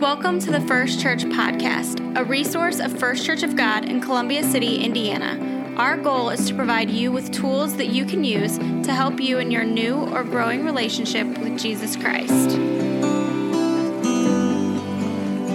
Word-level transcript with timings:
Welcome 0.00 0.40
to 0.40 0.50
the 0.50 0.60
First 0.62 1.00
Church 1.00 1.22
Podcast, 1.24 2.18
a 2.18 2.24
resource 2.24 2.80
of 2.80 2.98
First 2.98 3.24
Church 3.24 3.44
of 3.44 3.54
God 3.54 3.84
in 3.84 4.00
Columbia 4.00 4.42
City, 4.42 4.82
Indiana. 4.82 5.74
Our 5.76 5.96
goal 5.96 6.30
is 6.30 6.48
to 6.48 6.54
provide 6.54 6.90
you 6.90 7.12
with 7.12 7.30
tools 7.30 7.76
that 7.76 7.86
you 7.86 8.04
can 8.04 8.24
use 8.24 8.58
to 8.58 8.92
help 8.92 9.20
you 9.20 9.38
in 9.38 9.52
your 9.52 9.62
new 9.62 9.94
or 9.94 10.24
growing 10.24 10.64
relationship 10.64 11.26
with 11.38 11.60
Jesus 11.60 11.94
Christ. 11.94 12.56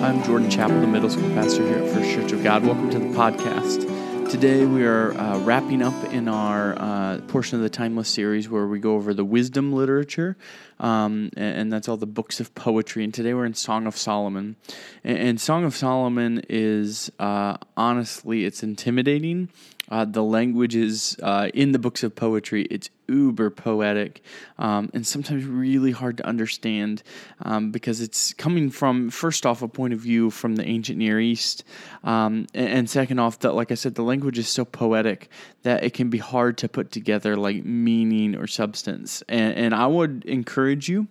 I'm 0.02 0.24
Jordan 0.24 0.50
Chappell, 0.50 0.80
the 0.80 0.88
middle 0.88 1.10
school 1.10 1.30
pastor 1.32 1.68
here 1.68 1.80
at 1.80 1.94
First 1.94 2.12
Church 2.12 2.32
of 2.32 2.42
God. 2.42 2.64
Welcome 2.64 2.90
to 2.92 3.00
the 3.00 3.08
podcast. 3.08 3.99
Today 4.30 4.64
we 4.64 4.86
are 4.86 5.12
uh, 5.18 5.40
wrapping 5.40 5.82
up 5.82 6.14
in 6.14 6.28
our 6.28 6.78
uh, 6.80 7.18
portion 7.30 7.58
of 7.58 7.64
the 7.64 7.70
Timeless 7.70 8.08
series 8.08 8.48
where 8.48 8.68
we 8.68 8.78
go 8.78 8.94
over 8.94 9.12
the 9.16 9.26
wisdom 9.26 9.74
literature, 9.74 10.38
um, 10.80 11.32
and, 11.36 11.58
and, 11.58 11.74
that's 11.74 11.90
all 11.90 11.98
the 11.98 12.06
books 12.06 12.40
of 12.40 12.54
poetry. 12.54 13.04
And 13.04 13.12
today 13.12 13.34
we're 13.34 13.46
in 13.46 13.56
Song 13.56 13.88
of 13.88 13.98
Solomon, 13.98 14.56
and, 15.04 15.18
and 15.18 15.42
Song 15.42 15.66
of 15.66 15.76
Solomon 15.76 16.44
is 16.48 17.12
uh, 17.18 17.58
honestly 17.76 18.46
it's 18.46 18.62
intimidating 18.62 19.50
uh, 19.90 20.06
the 20.06 20.24
language 20.24 20.76
is 20.76 21.18
uh, 21.22 21.50
in 21.54 21.72
the 21.72 21.80
books 21.80 22.04
of 22.04 22.16
poetry. 22.16 22.64
It's 22.70 22.90
uber 23.08 23.50
poetic 23.50 24.22
um, 24.58 24.90
and 24.94 25.06
sometimes 25.06 25.46
really 25.46 25.92
hard 25.92 26.18
to 26.18 26.26
understand 26.26 27.02
um, 27.42 27.72
because 27.72 28.02
it's 28.02 28.34
coming 28.34 28.70
from, 28.70 29.10
first 29.10 29.46
off, 29.46 29.62
a 29.62 29.68
point 29.68 29.94
of 29.94 30.00
view 30.00 30.30
from 30.30 30.56
the 30.56 30.66
ancient 30.66 31.00
Near 31.00 31.20
East. 31.20 31.64
Um, 32.04 32.48
and, 32.54 32.70
and, 32.70 32.90
second 32.90 33.20
off, 33.20 33.40
that, 33.40 33.54
like 33.54 33.72
I 33.72 33.76
said, 33.76 33.96
the 33.96 34.04
language 34.04 34.38
is 34.38 34.48
so 34.48 34.64
poetic 34.64 35.30
that 35.64 35.84
it 35.84 35.94
can 35.94 36.10
be 36.10 36.20
hard 36.20 36.58
to 36.60 36.70
put 36.70 36.92
together 36.92 37.36
like 37.36 37.66
meaning 37.66 38.36
or 38.36 38.48
substance. 38.48 39.24
And, 39.28 39.56
and 39.56 39.76
I 39.76 39.88
would 39.88 40.24
encourage 40.26 40.88
you 40.88 41.08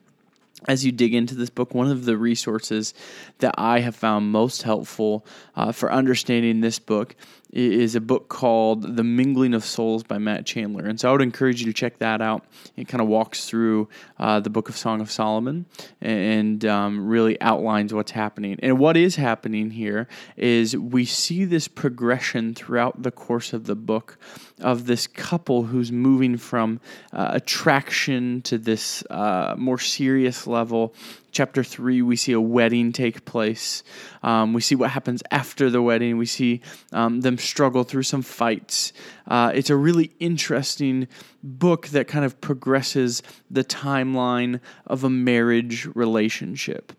as 0.67 0.85
you 0.85 0.91
dig 0.91 1.15
into 1.15 1.37
this 1.37 1.51
book, 1.51 1.73
one 1.73 1.89
of 1.89 2.05
the 2.05 2.17
resources 2.17 2.93
that 3.39 3.55
I 3.57 3.79
have 3.81 3.95
found 3.95 4.33
most 4.33 4.63
helpful 4.63 5.25
uh, 5.55 5.71
for 5.71 5.93
understanding 5.93 6.61
this 6.61 6.81
book 6.81 7.15
is 7.51 7.95
a 7.95 8.01
book 8.01 8.29
called 8.29 8.97
The 8.97 9.03
Mingling 9.03 9.55
of 9.55 9.65
Souls 9.65 10.03
by 10.03 10.19
Matt 10.19 10.45
Chandler. 10.45 10.85
And 10.85 11.01
so 11.01 11.09
I 11.09 11.13
would 11.13 11.23
encourage 11.23 11.61
you 11.61 11.67
to 11.67 11.73
check 11.73 11.99
that 11.99 12.21
out. 12.21 12.45
It 12.77 12.89
kind 12.89 13.01
of 13.01 13.09
walks 13.09 13.47
through 13.47 13.89
uh, 14.19 14.41
the 14.41 14.51
book 14.51 14.69
of 14.69 14.77
Song 14.77 15.01
of 15.01 15.11
Solomon 15.11 15.67
and 16.01 16.65
um, 16.67 17.07
really 17.07 17.41
outlines 17.41 17.95
what's 17.95 18.11
happening. 18.11 18.59
And 18.63 18.79
what 18.79 18.97
is 18.97 19.17
happening 19.17 19.71
here 19.71 20.09
is 20.37 20.77
we 20.77 21.05
see 21.05 21.45
this 21.45 21.69
progression 21.69 22.55
throughout 22.55 23.03
the 23.03 23.11
course 23.11 23.53
of 23.53 23.65
the 23.65 23.77
book 23.77 24.19
of 24.61 24.87
this 24.87 25.07
couple 25.07 25.65
who's 25.65 25.91
moving 25.91 26.37
from 26.37 26.81
uh, 27.13 27.31
attraction 27.33 28.43
to 28.43 28.59
this 28.59 29.03
uh, 29.11 29.55
more 29.57 29.79
serious 29.79 30.47
level 30.47 30.95
chapter 31.31 31.63
3, 31.63 32.03
we 32.03 32.17
see 32.17 32.33
a 32.33 32.41
wedding 32.41 32.93
take 32.93 33.25
place. 33.25 33.83
Um, 34.23 34.53
we 34.53 34.61
see 34.61 34.75
what 34.75 34.91
happens 34.91 35.23
after 35.31 35.71
the 35.71 35.83
wedding. 35.83 36.19
We 36.19 36.27
see 36.27 36.61
um, 36.93 37.21
them 37.21 37.39
struggle 37.39 37.85
through 37.85 38.05
some 38.05 38.23
fights. 38.23 38.93
Uh, 39.27 39.53
it's 39.55 39.71
a 39.71 39.77
really 39.77 40.13
interesting 40.19 41.09
book 41.43 41.89
that 41.89 42.09
kind 42.09 42.25
of 42.25 42.41
progresses 42.41 43.23
the 43.51 43.65
timeline 43.65 44.61
of 44.87 45.05
a 45.05 45.11
marriage 45.11 45.87
relationship. 45.95 46.93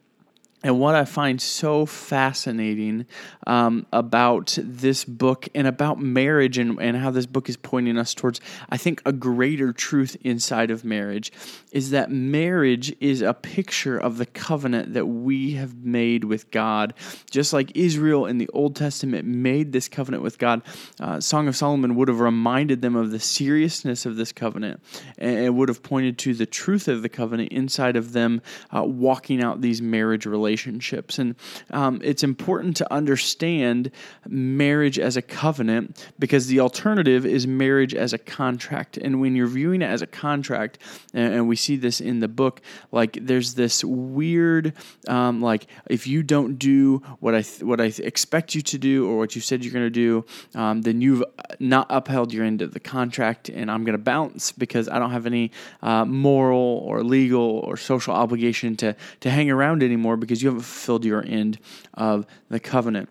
And 0.62 0.78
what 0.78 0.94
I 0.94 1.06
find 1.06 1.42
so 1.42 1.86
fascinating 1.86 3.06
um, 3.48 3.86
about 3.94 4.58
this 4.62 5.06
book 5.06 5.48
and 5.56 5.66
about 5.66 6.02
marriage 6.02 6.58
and, 6.58 6.78
and 6.82 6.98
how 6.98 7.12
this 7.12 7.26
book 7.26 7.48
is 7.48 7.56
pointing 7.56 7.98
us 7.98 8.14
towards, 8.14 8.42
I 8.70 8.76
think, 8.76 9.02
a 9.06 9.14
greater 9.14 9.72
truth 9.72 10.18
inside 10.22 10.70
of 10.70 10.84
marriage 10.84 11.32
is 11.72 11.92
that 11.92 12.11
marriage 12.11 12.94
is 13.00 13.22
a 13.22 13.33
picture 13.33 13.98
of 13.98 14.17
the 14.17 14.26
covenant 14.26 14.94
that 14.95 15.06
we 15.06 15.54
have 15.54 15.76
made 15.86 16.26
with 16.26 16.52
God. 16.52 16.94
Just 17.32 17.54
like 17.54 17.72
Israel 17.76 18.26
in 18.26 18.38
the 18.38 18.50
Old 18.50 18.76
Testament 18.76 19.26
made 19.26 19.72
this 19.72 19.88
covenant 19.88 20.23
with 20.23 20.38
God, 20.39 20.62
uh, 21.00 21.22
Song 21.22 21.48
of 21.48 21.56
Solomon 21.56 21.95
would 21.95 22.10
have 22.10 22.20
reminded 22.20 22.82
them 22.82 22.98
of 22.98 23.12
the 23.12 23.20
seriousness 23.20 24.06
of 24.06 24.17
this 24.17 24.33
covenant 24.33 24.82
and 25.17 25.39
it 25.39 25.54
would 25.54 25.70
have 25.70 25.83
pointed 25.83 26.17
to 26.17 26.33
the 26.33 26.45
truth 26.45 26.89
of 26.89 27.02
the 27.02 27.10
covenant 27.10 27.54
inside 27.54 27.95
of 27.95 28.12
them 28.12 28.42
uh, 28.76 28.83
walking 28.83 29.42
out 29.42 29.62
these 29.62 29.82
marriage 29.82 30.26
relationships 30.26 30.48
relationships. 30.49 31.20
And 31.20 31.36
um, 31.70 32.02
it's 32.04 32.23
important 32.23 32.76
to 32.77 32.93
understand 32.93 33.92
marriage 34.27 34.98
as 34.98 35.15
a 35.15 35.21
covenant 35.21 36.11
because 36.17 36.48
the 36.48 36.60
alternative 36.60 37.26
is 37.26 37.45
marriage 37.45 37.93
as 37.93 38.14
a 38.14 38.17
contract. 38.17 38.98
And 38.98 39.21
when 39.21 39.36
you're 39.36 39.48
viewing 39.48 39.82
it 39.82 39.86
as 39.86 40.02
a 40.02 40.08
contract, 40.08 40.80
and, 41.14 41.49
we 41.49 41.55
see 41.55 41.77
this 41.77 42.02
in 42.02 42.20
the 42.20 42.27
book, 42.27 42.61
like 42.92 43.17
there's 43.21 43.54
this 43.54 43.83
weird, 43.83 44.73
um, 45.08 45.42
like 45.42 45.67
if 45.89 46.05
you 46.05 46.21
don't 46.21 46.59
do 46.59 47.02
what 47.20 47.33
I 47.33 47.42
th- 47.42 47.64
what 47.64 47.80
I 47.82 47.89
th- 47.89 48.08
expect 48.08 48.54
you 48.54 48.61
to 48.61 48.77
do 48.77 49.09
or 49.09 49.17
what 49.17 49.36
you 49.36 49.42
said 49.42 49.64
you're 49.64 49.73
going 49.73 49.86
to 49.86 49.99
do, 50.08 50.26
um, 50.54 50.82
then 50.83 51.02
you've 51.02 51.23
not 51.59 51.88
upheld 51.89 52.33
your 52.33 52.45
end 52.45 52.61
of 52.61 52.73
the 52.73 52.80
contract, 52.80 53.49
and 53.49 53.71
I'm 53.71 53.83
going 53.83 53.98
to 53.98 54.04
bounce 54.04 54.52
because 54.52 54.88
I 54.89 54.99
don't 54.99 55.11
have 55.11 55.26
any 55.26 55.52
uh, 55.82 56.05
moral 56.05 56.83
or 56.86 57.04
legal 57.04 57.64
or 57.65 57.77
social 57.77 58.14
obligation 58.14 58.76
to 58.77 58.95
to 59.21 59.30
hang 59.30 59.49
around 59.49 59.82
anymore 59.82 60.17
because 60.17 60.39
because 60.39 60.44
you 60.44 60.50
haven't 60.50 60.64
fulfilled 60.64 61.05
your 61.05 61.26
end 61.26 61.60
of 61.95 62.26
the 62.50 62.60
covenant. 62.60 63.10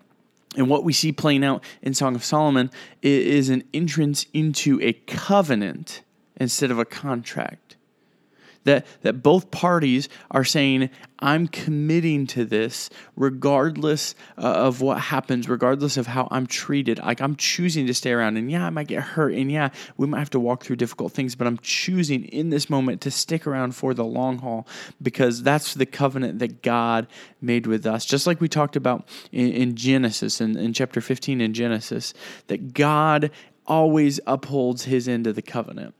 And 0.57 0.67
what 0.67 0.83
we 0.83 0.93
see 0.93 1.11
playing 1.11 1.43
out 1.43 1.63
in 1.83 1.93
Song 1.93 2.15
of 2.15 2.23
Solomon 2.23 2.71
is 3.03 3.49
an 3.49 3.63
entrance 3.71 4.25
into 4.33 4.79
a 4.81 4.93
covenant 4.93 6.01
instead 6.37 6.71
of 6.71 6.79
a 6.79 6.85
contract 6.85 7.75
that, 8.63 8.85
that 9.01 9.23
both 9.23 9.51
parties 9.51 10.09
are 10.31 10.43
saying, 10.43 10.89
I'm 11.19 11.47
committing 11.47 12.27
to 12.27 12.45
this 12.45 12.89
regardless 13.15 14.15
uh, 14.37 14.41
of 14.41 14.81
what 14.81 14.99
happens, 14.99 15.49
regardless 15.49 15.97
of 15.97 16.07
how 16.07 16.27
I'm 16.31 16.47
treated. 16.47 16.99
Like 16.99 17.21
I'm 17.21 17.35
choosing 17.35 17.87
to 17.87 17.93
stay 17.93 18.11
around. 18.11 18.37
And 18.37 18.49
yeah, 18.49 18.65
I 18.65 18.69
might 18.69 18.87
get 18.87 19.01
hurt. 19.01 19.33
And 19.33 19.51
yeah, 19.51 19.69
we 19.97 20.07
might 20.07 20.19
have 20.19 20.29
to 20.31 20.39
walk 20.39 20.63
through 20.63 20.77
difficult 20.77 21.11
things, 21.11 21.35
but 21.35 21.47
I'm 21.47 21.57
choosing 21.59 22.23
in 22.25 22.49
this 22.49 22.69
moment 22.69 23.01
to 23.01 23.11
stick 23.11 23.45
around 23.45 23.75
for 23.75 23.93
the 23.93 24.05
long 24.05 24.39
haul 24.39 24.67
because 25.01 25.43
that's 25.43 25.73
the 25.73 25.85
covenant 25.85 26.39
that 26.39 26.61
God 26.61 27.07
made 27.41 27.67
with 27.67 27.85
us. 27.85 28.05
Just 28.05 28.25
like 28.25 28.39
we 28.39 28.47
talked 28.47 28.75
about 28.75 29.07
in, 29.31 29.51
in 29.51 29.75
Genesis, 29.75 30.39
in, 30.39 30.57
in 30.57 30.73
chapter 30.73 31.01
15 31.01 31.41
in 31.41 31.53
Genesis, 31.53 32.13
that 32.47 32.73
God 32.73 33.31
always 33.65 34.19
upholds 34.25 34.85
his 34.85 35.07
end 35.07 35.27
of 35.27 35.35
the 35.35 35.41
covenant. 35.41 35.93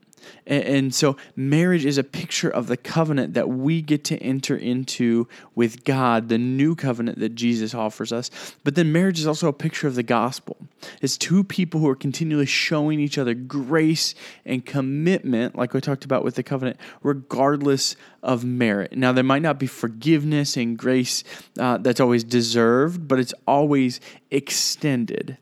And, 0.46 0.64
and, 0.64 0.94
so 0.94 1.16
marriage 1.36 1.84
is 1.84 1.98
a 1.98 2.04
picture 2.04 2.50
of 2.50 2.66
the 2.66 2.76
covenant 2.76 3.34
that 3.34 3.48
we 3.48 3.82
get 3.82 4.04
to 4.04 4.18
enter 4.18 4.56
into 4.56 5.28
with 5.54 5.84
God, 5.84 6.28
the 6.28 6.38
new 6.38 6.74
covenant 6.74 7.18
that 7.20 7.34
Jesus 7.34 7.74
offers 7.74 8.12
us. 8.12 8.30
But 8.64 8.74
then 8.74 8.92
marriage 8.92 9.18
is 9.20 9.26
also 9.26 9.48
a 9.48 9.52
picture 9.52 9.86
of 9.86 9.94
the 9.94 10.02
gospel. 10.02 10.56
It's 11.00 11.16
two 11.16 11.44
people 11.44 11.80
who 11.80 11.88
are 11.88 11.96
continually 11.96 12.46
showing 12.46 13.00
each 13.00 13.18
other 13.18 13.34
grace 13.34 14.14
and 14.44 14.64
commitment, 14.64 15.56
like 15.56 15.74
we 15.74 15.80
talked 15.80 16.04
about 16.04 16.24
with 16.24 16.34
the 16.34 16.42
covenant, 16.42 16.78
regardless 17.02 17.96
of 18.22 18.44
merit. 18.44 18.96
Now, 18.96 19.12
there 19.12 19.24
might 19.24 19.42
not 19.42 19.58
be 19.58 19.66
forgiveness 19.66 20.56
and 20.56 20.76
grace 20.76 21.24
uh, 21.58 21.78
that's 21.78 22.00
always 22.00 22.24
deserved, 22.24 23.08
but 23.08 23.18
it's 23.18 23.34
always 23.46 24.00
extended. 24.30 25.38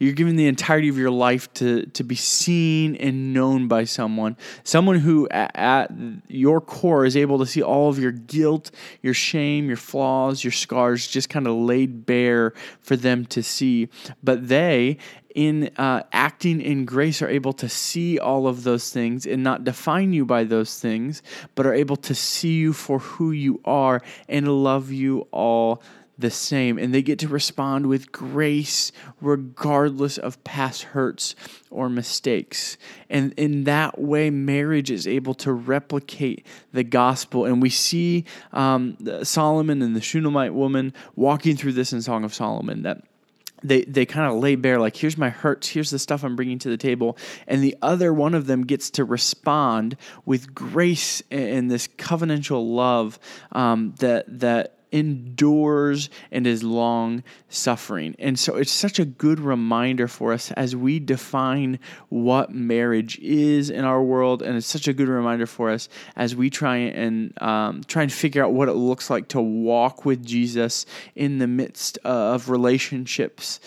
You're 0.00 0.14
giving 0.14 0.36
the 0.36 0.46
entirety 0.46 0.88
of 0.88 0.96
your 0.96 1.10
life 1.10 1.52
to, 1.54 1.84
to 1.84 2.02
be 2.02 2.14
seen 2.14 2.96
and 2.96 3.34
known 3.34 3.68
by 3.68 3.84
someone. 3.84 4.34
Someone 4.64 4.98
who, 4.98 5.28
at, 5.28 5.54
at 5.54 5.92
your 6.26 6.62
core, 6.62 7.04
is 7.04 7.18
able 7.18 7.38
to 7.38 7.44
see 7.44 7.62
all 7.62 7.90
of 7.90 7.98
your 7.98 8.10
guilt, 8.10 8.70
your 9.02 9.12
shame, 9.12 9.68
your 9.68 9.76
flaws, 9.76 10.42
your 10.42 10.52
scars 10.52 11.06
just 11.06 11.28
kind 11.28 11.46
of 11.46 11.54
laid 11.54 12.06
bare 12.06 12.54
for 12.80 12.96
them 12.96 13.26
to 13.26 13.42
see. 13.42 13.90
But 14.24 14.48
they, 14.48 14.96
in 15.34 15.70
uh, 15.76 16.02
acting 16.12 16.60
in 16.60 16.86
grace 16.86 17.22
are 17.22 17.28
able 17.28 17.52
to 17.52 17.68
see 17.68 18.18
all 18.18 18.46
of 18.46 18.64
those 18.64 18.90
things 18.90 19.26
and 19.26 19.42
not 19.42 19.64
define 19.64 20.14
you 20.14 20.24
by 20.24 20.44
those 20.44 20.80
things, 20.80 21.22
but 21.54 21.66
are 21.66 21.74
able 21.74 21.96
to 21.96 22.14
see 22.14 22.54
you 22.54 22.72
for 22.72 22.98
who 22.98 23.32
you 23.32 23.60
are 23.66 24.00
and 24.28 24.48
love 24.48 24.90
you 24.90 25.28
all 25.30 25.82
the 26.20 26.30
same, 26.30 26.78
and 26.78 26.94
they 26.94 27.02
get 27.02 27.18
to 27.20 27.28
respond 27.28 27.86
with 27.86 28.12
grace 28.12 28.92
regardless 29.20 30.18
of 30.18 30.42
past 30.44 30.82
hurts 30.82 31.34
or 31.70 31.88
mistakes. 31.88 32.76
And 33.08 33.32
in 33.36 33.64
that 33.64 34.00
way, 34.00 34.30
marriage 34.30 34.90
is 34.90 35.06
able 35.06 35.34
to 35.34 35.52
replicate 35.52 36.46
the 36.72 36.84
gospel. 36.84 37.44
And 37.44 37.60
we 37.62 37.70
see 37.70 38.24
um, 38.52 38.96
Solomon 39.22 39.82
and 39.82 39.96
the 39.96 40.00
Shunammite 40.00 40.54
woman 40.54 40.92
walking 41.16 41.56
through 41.56 41.72
this 41.72 41.92
in 41.92 42.02
Song 42.02 42.24
of 42.24 42.34
Solomon 42.34 42.82
that 42.82 43.02
they 43.62 43.82
they 43.82 44.06
kind 44.06 44.30
of 44.30 44.38
lay 44.38 44.54
bare 44.54 44.80
like 44.80 44.96
here's 44.96 45.18
my 45.18 45.28
hurts 45.28 45.68
here's 45.68 45.90
the 45.90 45.98
stuff 45.98 46.24
i'm 46.24 46.36
bringing 46.36 46.58
to 46.58 46.68
the 46.68 46.76
table 46.76 47.16
and 47.46 47.62
the 47.62 47.76
other 47.82 48.12
one 48.12 48.34
of 48.34 48.46
them 48.46 48.64
gets 48.64 48.90
to 48.90 49.04
respond 49.04 49.96
with 50.24 50.54
grace 50.54 51.22
and 51.30 51.70
this 51.70 51.86
covenantal 51.86 52.74
love 52.74 53.18
um, 53.52 53.94
that 53.98 54.24
that 54.40 54.79
endures 54.92 56.10
and 56.30 56.46
is 56.46 56.62
long 56.62 57.22
suffering. 57.48 58.14
And 58.18 58.38
so 58.38 58.56
it's 58.56 58.72
such 58.72 58.98
a 58.98 59.04
good 59.04 59.40
reminder 59.40 60.08
for 60.08 60.32
us 60.32 60.50
as 60.52 60.74
we 60.74 60.98
define 60.98 61.78
what 62.08 62.52
marriage 62.52 63.18
is 63.20 63.70
in 63.70 63.84
our 63.84 64.02
world, 64.02 64.42
and 64.42 64.56
it's 64.56 64.66
such 64.66 64.88
a 64.88 64.92
good 64.92 65.08
reminder 65.08 65.46
for 65.46 65.70
us 65.70 65.88
as 66.16 66.34
we 66.34 66.50
try 66.50 66.76
and 66.76 67.40
um, 67.42 67.82
try 67.84 68.02
and 68.02 68.12
figure 68.12 68.44
out 68.44 68.52
what 68.52 68.68
it 68.68 68.74
looks 68.74 69.10
like 69.10 69.28
to 69.28 69.40
walk 69.40 70.04
with 70.04 70.24
Jesus 70.24 70.86
in 71.14 71.38
the 71.38 71.46
midst 71.46 71.98
of 72.04 72.48
relationships 72.48 73.60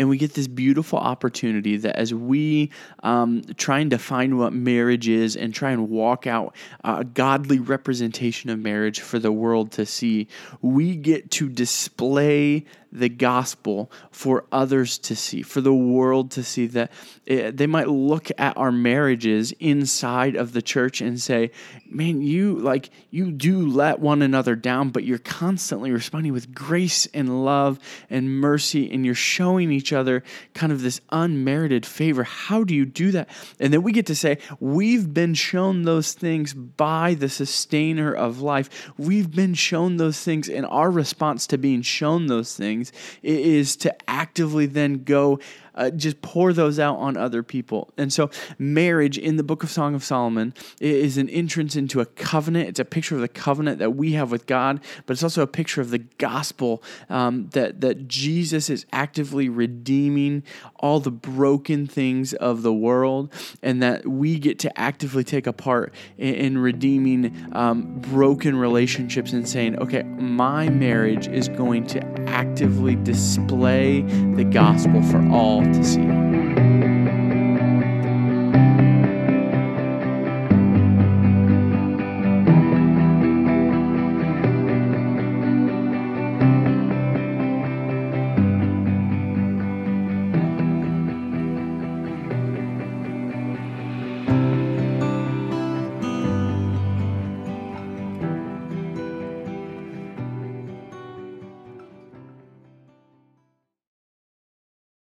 and 0.00 0.08
we 0.08 0.16
get 0.16 0.32
this 0.32 0.48
beautiful 0.48 0.98
opportunity 0.98 1.76
that 1.76 1.94
as 1.96 2.14
we 2.14 2.70
um, 3.02 3.42
try 3.58 3.80
and 3.80 3.90
define 3.90 4.38
what 4.38 4.54
marriage 4.54 5.06
is 5.10 5.36
and 5.36 5.52
try 5.52 5.72
and 5.72 5.90
walk 5.90 6.26
out 6.26 6.56
a 6.84 7.04
godly 7.04 7.58
representation 7.58 8.48
of 8.48 8.58
marriage 8.58 9.00
for 9.00 9.18
the 9.18 9.30
world 9.30 9.72
to 9.72 9.84
see, 9.84 10.26
we 10.62 10.96
get 10.96 11.30
to 11.32 11.50
display 11.50 12.64
the 12.92 13.08
gospel 13.08 13.90
for 14.10 14.44
others 14.50 14.98
to 14.98 15.14
see, 15.14 15.42
for 15.42 15.60
the 15.60 15.74
world 15.74 16.30
to 16.32 16.42
see 16.42 16.66
that 16.66 16.90
they 17.26 17.66
might 17.66 17.88
look 17.88 18.30
at 18.38 18.56
our 18.56 18.72
marriages 18.72 19.52
inside 19.60 20.34
of 20.34 20.52
the 20.52 20.62
church 20.62 21.00
and 21.00 21.20
say, 21.20 21.50
man, 21.88 22.20
you 22.22 22.56
like, 22.56 22.90
you 23.10 23.30
do 23.30 23.66
let 23.66 24.00
one 24.00 24.22
another 24.22 24.56
down, 24.56 24.90
but 24.90 25.04
you're 25.04 25.18
constantly 25.18 25.92
responding 25.92 26.32
with 26.32 26.52
grace 26.52 27.06
and 27.14 27.44
love 27.44 27.78
and 28.08 28.40
mercy, 28.40 28.90
and 28.92 29.04
you're 29.04 29.14
showing 29.14 29.70
each 29.70 29.92
other 29.92 30.24
kind 30.54 30.72
of 30.72 30.82
this 30.82 31.00
unmerited 31.10 31.86
favor. 31.86 32.24
How 32.24 32.64
do 32.64 32.74
you 32.74 32.86
do 32.86 33.12
that? 33.12 33.28
And 33.60 33.72
then 33.72 33.82
we 33.82 33.92
get 33.92 34.06
to 34.06 34.16
say, 34.16 34.38
we've 34.58 35.14
been 35.14 35.34
shown 35.34 35.82
those 35.82 36.12
things 36.12 36.54
by 36.54 37.14
the 37.14 37.28
sustainer 37.28 38.12
of 38.12 38.40
life. 38.40 38.90
We've 38.98 39.30
been 39.30 39.54
shown 39.54 39.96
those 39.96 40.20
things, 40.20 40.48
and 40.48 40.66
our 40.66 40.90
response 40.90 41.46
to 41.48 41.58
being 41.58 41.82
shown 41.82 42.26
those 42.26 42.56
things 42.56 42.79
things 42.84 42.92
is 43.22 43.76
to 43.76 43.94
actively 44.08 44.66
then 44.66 45.04
go 45.04 45.38
uh, 45.74 45.90
just 45.90 46.20
pour 46.22 46.52
those 46.52 46.78
out 46.78 46.96
on 46.98 47.16
other 47.16 47.42
people. 47.42 47.92
And 47.96 48.12
so, 48.12 48.30
marriage 48.58 49.18
in 49.18 49.36
the 49.36 49.42
book 49.42 49.62
of 49.62 49.70
Song 49.70 49.94
of 49.94 50.04
Solomon 50.04 50.54
is 50.80 51.18
an 51.18 51.28
entrance 51.28 51.76
into 51.76 52.00
a 52.00 52.06
covenant. 52.06 52.68
It's 52.68 52.80
a 52.80 52.84
picture 52.84 53.14
of 53.14 53.20
the 53.20 53.28
covenant 53.28 53.78
that 53.78 53.92
we 53.96 54.12
have 54.12 54.30
with 54.30 54.46
God, 54.46 54.80
but 55.06 55.12
it's 55.12 55.22
also 55.22 55.42
a 55.42 55.46
picture 55.46 55.80
of 55.80 55.90
the 55.90 55.98
gospel 55.98 56.82
um, 57.08 57.48
that, 57.52 57.80
that 57.80 58.08
Jesus 58.08 58.70
is 58.70 58.86
actively 58.92 59.48
redeeming 59.48 60.42
all 60.76 61.00
the 61.00 61.10
broken 61.10 61.86
things 61.86 62.32
of 62.34 62.62
the 62.62 62.72
world, 62.72 63.32
and 63.62 63.82
that 63.82 64.06
we 64.06 64.38
get 64.38 64.58
to 64.60 64.78
actively 64.78 65.24
take 65.24 65.46
a 65.46 65.52
part 65.52 65.94
in, 66.18 66.34
in 66.34 66.58
redeeming 66.58 67.48
um, 67.52 67.98
broken 68.00 68.56
relationships 68.56 69.32
and 69.32 69.48
saying, 69.48 69.78
okay, 69.78 70.02
my 70.02 70.68
marriage 70.68 71.28
is 71.28 71.48
going 71.48 71.86
to 71.86 72.00
actively 72.28 72.96
display 72.96 74.02
the 74.34 74.44
gospel 74.44 75.02
for 75.02 75.20
to 75.64 75.84
see. 75.84 76.19